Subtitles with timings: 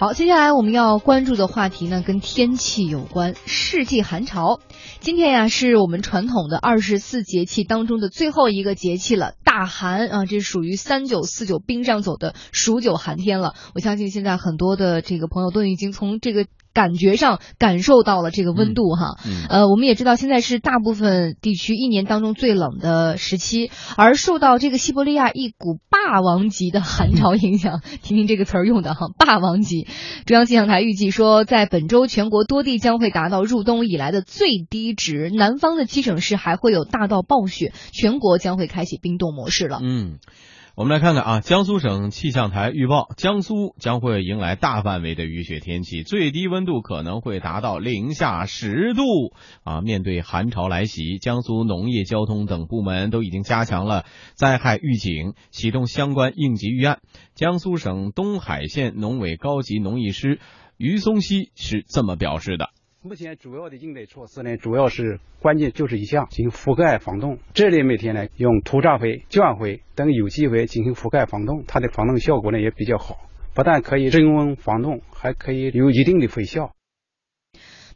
[0.00, 3.34] 好，接下来我们要关注的话题呢，跟天气有关。
[3.46, 4.60] 世纪寒潮，
[5.00, 13.54] 今天呀，是我们传统的二十四节气当中的最后一个节气了，大寒啊，这属于三九四九冰上走的数九寒天了。
[13.74, 16.46] 我相信现在很多的这个朋友都已经从这个。
[16.72, 19.16] 感觉上感受到了这个温度哈，
[19.48, 29.86] 呃，我们也知道现在是大部分地区一年当中最冷的时期，而受到这个西伯利亚一股霸王级的寒潮影响， 听听这个词儿用的哈，霸王级。
[30.26, 39.80] 中央气象台预计说，在本周全国多地将会达到入冬以来的最低值，南方的七省市还会有大到暴雪，全国将会开启冰冻模式了。
[39.82, 40.18] 嗯。
[40.78, 49.02] 我们来看看啊，江苏省气象台预报，江苏将会迎来大范围的雨雪天气，最低温度可能会达到零下十度
[49.64, 49.80] 啊。
[49.80, 54.04] 面对寒潮来袭，江苏农业、交通等部门都已经加强了
[54.34, 57.00] 灾害预警，启动相关应急预案。
[57.34, 60.38] 江苏省东海县农委高级农艺师
[60.76, 62.70] 于松溪是这么表示的。
[63.00, 67.38] 目前主要的应对措施呢，主要是关键就是一项进行覆盖防冻。
[67.54, 73.16] 这里每天呢用土壤肥、降肥等有机肥进行覆盖防冻，它的防冻效果呢也比较好，
[73.54, 76.72] 不但可以增温防冻，还可以有一定的肥效。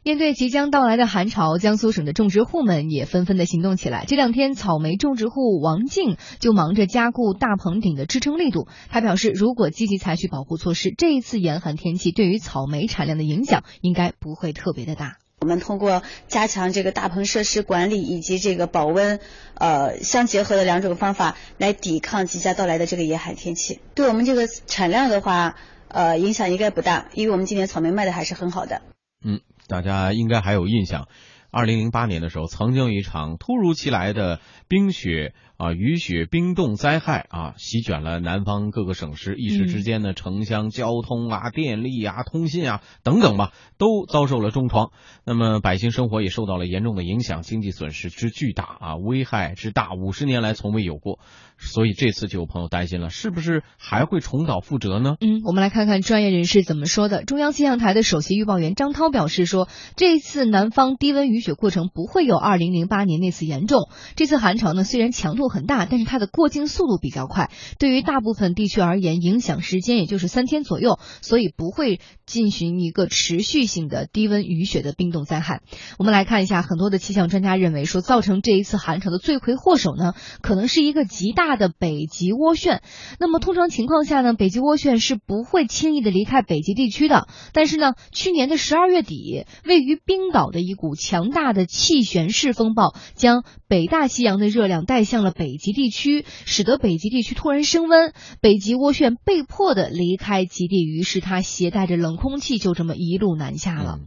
[0.05, 4.03] 面对即将到来的寒潮，江苏省的种植户们也纷纷的行动起来。
[4.05, 8.67] 这两天，草莓种植户王静就忙着加固大棚顶的支撑力度。
[8.89, 15.19] 他表示，如果积极采取保护措施，这一次严寒天气对于草莓产量的影响应该不会特别的大。
[15.39, 19.21] 我们通过加强这个大棚设施管理以及这个保温，
[19.55, 23.79] 呃相结合的两种方法来抵抗即将到来的这个严寒天气。
[23.95, 25.55] 对我们这个产量的话，
[25.87, 28.81] 呃影响应该不大，因为我们今年草莓卖的还是很好的。
[29.25, 29.39] 嗯。
[29.73, 31.07] 大家应该还有印象，
[31.49, 35.33] 二零零八年的时候，曾经有一场突如其来的冰雪。
[35.55, 44.91] 啊，雨雪冰冻灾害啊，席卷了南方各个省市，一时之间呢，城乡交通啊、电力啊、通信啊等等吧，都遭受了重创。
[45.25, 51.19] 那么百姓生活也受到了严重的影响，经济损失之巨大啊，危害之大，五十年来从未有过。
[51.59, 55.15] 所以这次就有朋友担心了，是不是还会重蹈覆辙呢？
[55.21, 57.23] 嗯，我们来看看专业人士怎么说的。
[57.23, 63.87] 中央气象台的首席预报员张涛表示说，这次南方低温雨雪过程不会有二零零八年那次严重。
[64.15, 65.42] 这次寒潮呢，虽然强度。
[65.43, 75.61] 度很大，但是它的过境速度比较快，对于大部分地区而言，影响时间也就是三天左右，所以不会进行一个持续性的低温雨雪的冰冻灾害。
[75.99, 82.81] 我们来看一下，很多的气象专家认为说，造成这一次寒潮的罪魁祸首呢，可能是一个极大的北极涡旋。
[83.19, 87.27] 那么通常情况下呢，北极涡旋是不会轻易的离开北极地区的。
[87.51, 95.57] 但是呢，去年的十二月底，位于冰岛的一股强大的气旋式风暴，将北大西洋的热量带向了北。
[95.63, 103.99] 极地区使得北极地区突然升温，北极涡旋被迫的离开极地，于是它携带着冷空气就这么一路南下了。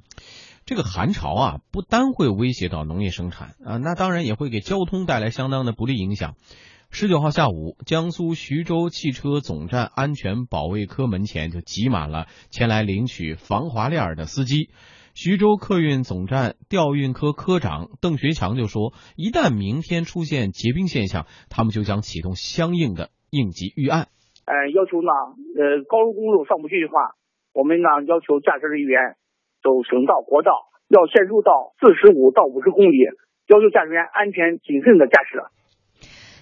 [0.66, 6.34] 这个寒潮啊，不单会威胁到农业生产啊，那当然也会给交通带来相当的不利影响。
[6.90, 14.68] 十九号下午，江苏徐州汽车总站安全保卫科门前就挤满了前来领取防滑链的司机。
[15.16, 24.08] 徐州客运总站调运科科长邓学强就说：“一旦明天出现结冰现象，他们就将启动相应的应急预案。
[24.44, 25.08] 呃，要求呢，
[25.56, 27.16] 呃，高速公路上不去的话，
[27.54, 29.16] 我们呢要求驾驶人员
[29.64, 30.52] 走省道、国道，
[30.92, 33.00] 要限速到四十五到五十公里，
[33.48, 35.48] 要求驾驶员安全谨慎的驾驶。”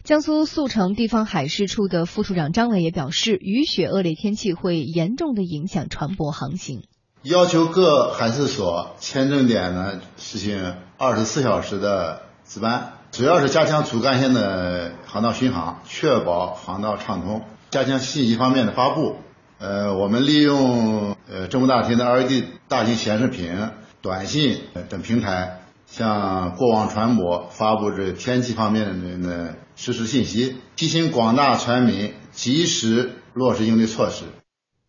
[0.02, 6.82] 江苏宿城地方海事处的副处长张伟也表示，雨雪恶劣天气会严重的影响船舶航行。
[7.24, 17.40] 要求各海事所签证点呢实行二十四小时的值班，主要是加强主干线的航道巡航，确保航道畅通，
[17.70, 19.16] 加强信息方面的发布。
[19.58, 23.70] 呃，我们利用呃政务大厅的 LED 大型显示屏、
[24.02, 24.60] 短信
[24.90, 34.24] 等平台，向过往船舶发布这天气方面的实时信息，提醒广大船民及时落实应对措施。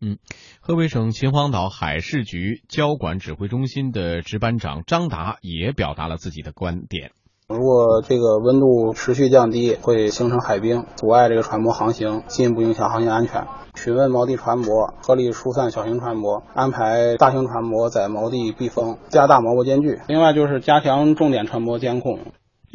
[0.01, 0.17] 嗯，
[0.59, 7.11] 河北省秦皇岛海事局交管指挥中心的值班长张达也表达了自己的观点。
[7.47, 13.45] 如果这个温度持续降低，会形成海冰，阻碍这个船舶航行，进一步影响航行安全。
[13.75, 19.99] 询问锚地船舶，合理疏散小型船舶，安排大型船舶在锚地避风，加大锚泊间距。
[20.07, 22.19] 另外就是加强重点船舶监控。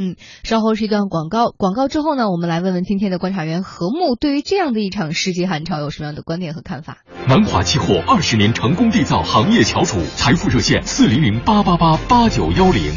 [0.02, 1.50] 嗯，稍后是一段广告。
[1.50, 7.04] 广告之后呢，我们来问问今天的观察员何木，对于这样的一场世纪寒潮有什么样的观点和看法？
[7.28, 12.94] 南华期货二十年成功缔造行业翘楚，财富热线四零零八八八八九幺零。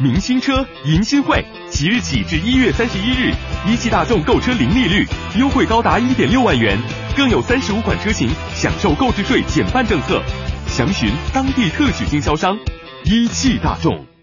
[0.00, 3.34] 明星车迎新会，即日起至一月三十一日，
[3.68, 5.06] 一汽大众购车零利率，
[5.38, 6.78] 优惠高达一点六万元，
[7.14, 10.22] 更有三十五款车型享受购置税减半政策。
[10.66, 12.56] 详询当地特许经销商，
[13.04, 14.13] 一汽大众。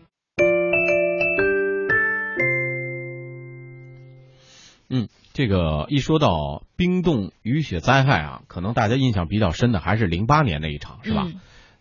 [4.91, 11.27] 嗯，这个一说到冰冻雨雪灾害啊，可能大家印象比较深的还是零八年那一场，是吧？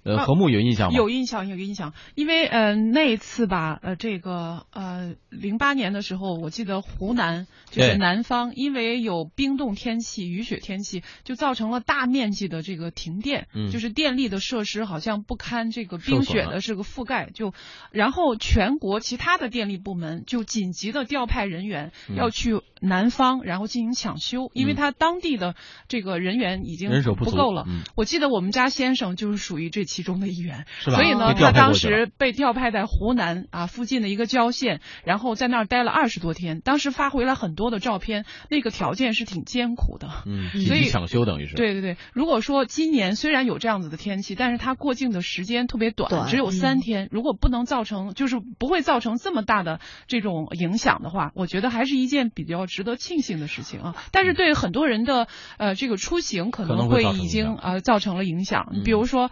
[0.02, 0.96] 呃，和睦有印象吗？
[0.96, 13.70] 有印象，有印象，因为呃那一次吧，呃这个呃零八年的时候，我记得湖南就是南方，因为有冰冻天气、雨雪天气，就造成了大面积的这个停电，嗯。
[13.70, 17.52] 就是电力的设施好像不堪这个冰雪的这个覆盖，就
[17.92, 22.16] 然后全国其他的电力部门就紧急的调派人员嗯。
[22.16, 24.76] 要去南方，然后进行抢修，因为嗯。
[24.76, 25.54] 他当地的
[25.88, 27.64] 这个人员已经人手不够了。
[27.68, 27.82] 嗯。
[27.96, 36.60] 我记得我们家先生就是属于这其中的一员，是吧所以呢，他当时被调派在湖南啊附近的一个郊县，然后在那儿待了二十多天。
[36.60, 40.08] 当时发回来很多的照片，那个条件是挺艰苦的。
[40.26, 41.56] 嗯，所以抢修等于是。
[41.56, 47.08] 对对对，如果说今年虽然有这样子的天气，但是它过境的时间特别短，只有三嗯天。
[47.10, 53.96] 如果不能造成，就是不会造成这么大的这种影响的话，我觉得还是一件比较值得庆幸的事情啊。
[54.12, 55.26] 但是对很多人的
[55.58, 58.68] 呃这个出行可可能能会已经呃造成了影响。
[58.72, 59.30] 嗯比如说，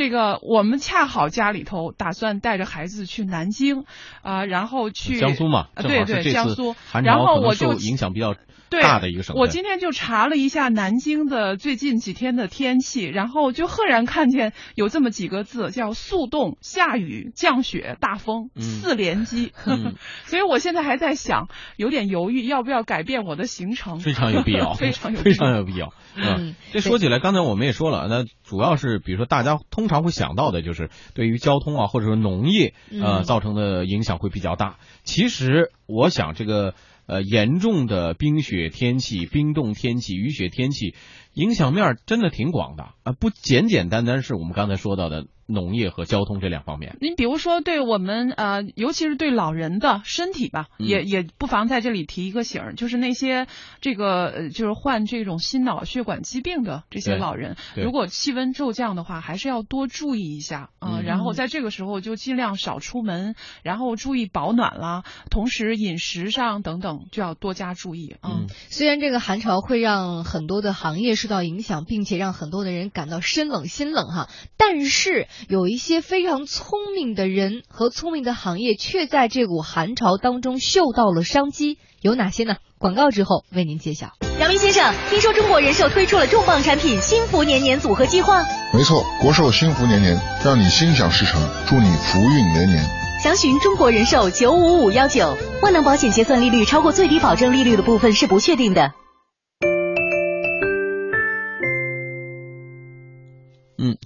[0.00, 3.84] 这个我们恰好家里头打算带着孩子去南京，
[4.22, 6.74] 啊、然后去江苏嘛，呃对对，江苏。
[7.04, 8.34] 然后我就影响比较
[8.70, 9.40] 大的一个省份。
[9.42, 19.52] 我今天就查了一下南京的最近几天的天气，然后就赫然看见有这么几个字，叫速冻、下雨、降雪、大风、嗯四连击。
[19.66, 23.98] 嗯 所以我现在还在想，有点犹豫要不要改变我的行程。
[23.98, 25.92] 非常有必要， 非常有非必要常有必要。
[26.16, 34.78] 嗯这说起来，刚才我们也说了，那主要是比如说大家通常会想到的就是对于交通啊，或者说农业呃嗯造成的影响会比较大。
[35.04, 36.74] 其实我想这个
[37.06, 40.94] 呃严重的冰雪天气、冰冻天气、雨雪天气，
[41.34, 46.96] 影响面儿真的挺广的啊，不简简单单是我们刚才说到的农业和交通这两方面。
[47.00, 53.46] 您比如说，对我们呃，尤其是对老人的身体吧，嗯也也不妨在这里提一个醒儿，就是那些
[53.80, 68.30] 这个呃，就是患这种心脑血管疾病的这些老人，如果气温骤降的话，还是要多注意一下啊、嗯然后在这个时候就尽量少出门，然后注意保暖啦，同时饮食上等等就要多加注意啊。
[68.30, 82.56] 嗯虽然这个寒潮会让很多的行业受到影响，并且让很多的人感到身冷心冷哈，但是有一些非常聪明的人和聪明的行业却在这股寒潮当中嗅到了商机，有哪些呢？
[82.78, 84.12] 广告之后为您揭晓。
[84.40, 88.42] 杨明先生，听说中国人寿推出了重磅产品幸福年年组合计划，
[88.72, 92.82] 没错，国寿幸福年年，让你心想事成，祝你福运连连。
[93.22, 95.36] 详询中国人寿九五五幺九。
[95.62, 98.94] 万能保险结算利率超过最低保证利率的部分是不确定的。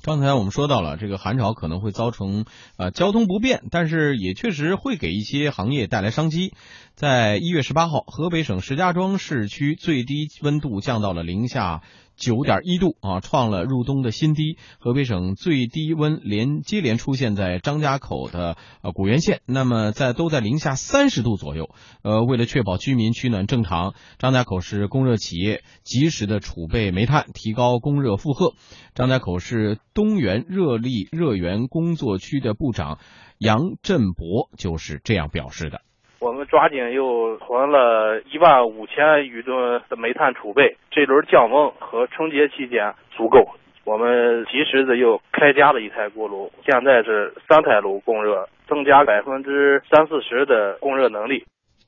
[0.04, 2.44] 刚才我们说到了，这个寒潮可能会造成
[2.76, 6.52] 呃交通不便，但是也确实会给一些行业带来商机。
[6.94, 11.80] 在一月十八号，河北省石家庄市区最低温度降到了零下
[12.16, 14.56] 九点一度啊，创了入冬的新低。
[14.78, 21.70] 河北省最低温连接连出现在张家口的呃古源县，那么在都在零下三十度左右。
[22.02, 28.54] 呃，为了确保居民取暖正常，张家口市供热企业及时的储备煤炭，提高供热负荷。
[28.94, 32.98] 张家口市东源热力热源工作区的部长
[33.38, 35.80] 杨振博就是这样表示的。
[36.24, 43.46] 我们抓紧又囤了一万五千余吨的煤炭储备，这轮降温和春节期间足够。
[43.84, 51.44] 我们及时的又开加了一台锅炉，现在是三台炉供热，增加百分之三四十的供热能力。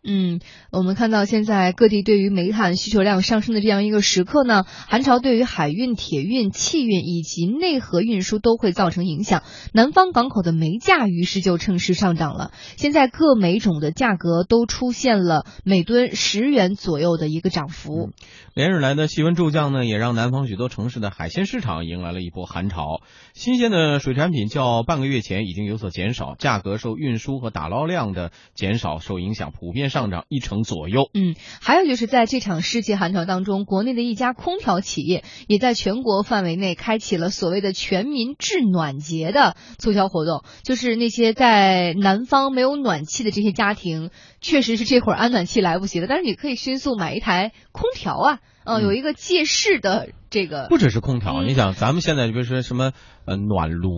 [0.09, 0.39] 嗯，
[0.71, 9.43] 我们看到现在各地对于煤炭需求量上升的这样一个时刻呢，寒潮对于海运、铁运、汽运以及内河运输都会造成影响。
[9.73, 18.11] 南方港口的煤价于是就趁势上涨了，现在各煤种的价格都出现了每吨十元左右的一个涨幅。
[18.55, 23.01] 连日来的气温骤降呢，也让南方许多城市的海鲜市场迎来了一波寒潮。
[23.35, 31.09] 新鲜的水产品较半个月前已经有所减少，价格受运输和打捞量的减少受影响，普遍上上涨一成左右。
[31.15, 44.11] 嗯，还有就是在这场世界寒潮当中，国内的一家空调企业也在全国范围内开启了所谓的全民制暖节的促销活动，就是那些在南方没有暖气的这些家庭，
[44.47, 50.69] 确实是这会儿安暖气来不及了，但是你可以迅速买一台空调啊，呃，有一个借势的这个。
[50.69, 52.93] 不只是空调，你想咱们现在比如说什么
[53.25, 53.91] 呃暖炉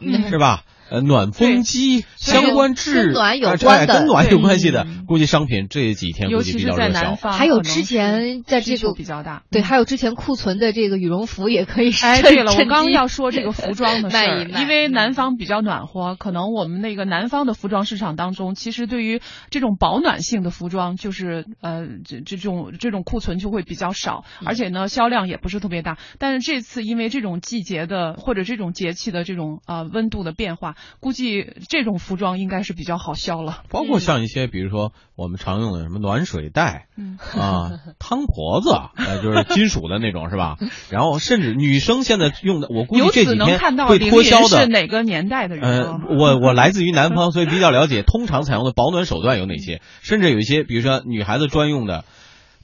[0.00, 0.62] 嗯是吧？
[0.90, 7.00] 呃，暖风机相关制跟暖有啊关的哎跟暖有关系的，估计商品这几天估计比尤其是在较热销。
[7.02, 12.08] 南方，还有之前在这个比较大，对，嗯还有之前库存的这个羽绒服也可以趁。
[12.08, 25.98] 哎，对了，我趁刚要说这个服装的 事儿，因为南方比较暖和，可能我们那个南方的服装市场当中，其实对于这种保暖性的服装，就是呃这这种这种库存就会比较少，而且呢销量也不是特别大。
[26.18, 33.62] 但是这次因为这种季节的或者这种节气的这种呃温度的变化，估计这种服装应该是比较好销了。
[33.70, 40.56] 包括像一些，比如说我们常用的什么暖水袋，嗯啊，汤婆子，呃，就是金属的那种，是吧？
[40.90, 44.68] 然后甚至女生现在用的，我估计这几天能看到会脱销的是。
[44.68, 49.67] 哪个年代的人呃啊？， 我我来自于南方，所以比较了解，通常采用的保暖手段有哪些，
[50.02, 52.04] 甚至有一些，比如说女孩子专用的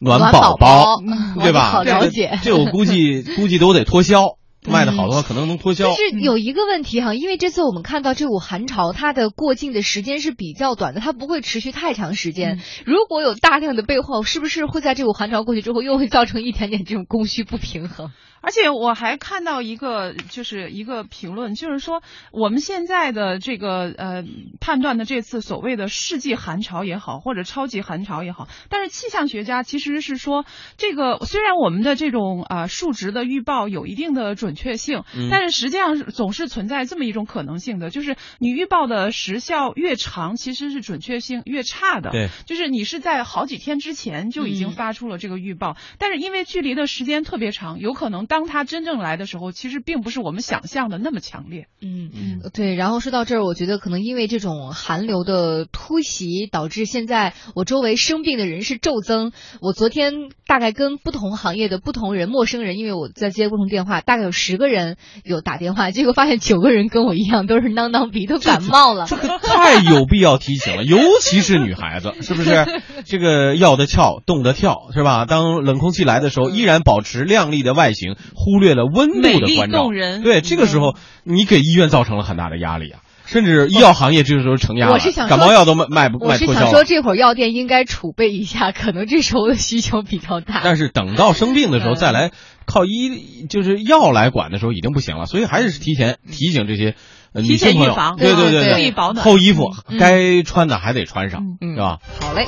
[0.01, 1.71] 暖暖宝宝嗯对吧？
[1.71, 5.95] 好了解这我估计 估计都得脱销，卖的好的话可能能脱销但。
[5.97, 12.61] 是有一个问题哈，因为这次我们看到这股寒潮，它的过境的时间是比较短的，它不会持续太长时间。
[12.85, 18.11] 如果有大量的备货，是不是会在这股寒潮过去之后，又会造成一点点这种供需不平衡？
[18.45, 24.23] 而且我还看到一个，就是一个评论，就是说我们现在的这个呃
[24.61, 30.45] 判断的这次所谓的世纪寒潮也好，或者超级寒潮也好，但是气象学家其实是说，
[30.77, 42.11] 这个虽然我们的这种啊、呃数值的预报有一定的准确性，嗯但是实际上总是存在这么一种可能性的，就是你预报的时效越长，其实是准确性越差的。
[42.11, 51.69] 对就是你是在好几天之前就已经嗯发出了这个预报，但是因为距离的时间特别长，有可能当它真正来的时候，其实并不是我们想象的那么强烈。
[51.81, 52.75] 嗯嗯，对。
[52.75, 59.31] 然后说到这儿，我觉得可能因为这种寒流的突袭，导致现在我周围生病的人是骤增。
[59.61, 69.07] 我昨天大概跟不同行业的不同人、陌生人，因为我在接不同电话，大概有十个人有打电话，结果发现九个人跟我一样都是囔囔鼻，都感冒了。
[69.07, 72.67] 这个太有必要提醒了，尤其是女孩子，是不是？
[73.05, 75.25] 这个要得翘，动得跳，是吧？
[75.25, 79.89] 当冷空气来的时候，依然保持靓丽的外形，忽略了温度的关照
[80.23, 86.67] 对，这个时候你给医院造成了很大的压力啊，甚至医药行业这个时候承压了，感冒药都卖卖不我是卖脱销了。
[86.67, 90.61] 想说，这会儿药店应该储备一下，可能这时候的需求比较大。
[90.65, 92.31] 但是等到生病的时候嗯再来
[92.67, 96.95] 靠医就是药来管的时候已经不行了，所以还是提前提醒这些
[97.33, 101.99] 呃提女性朋友前预防，对对对注意保暖厚衣服嗯该穿的还得穿上，嗯是吧？
[102.21, 102.47] 好嘞。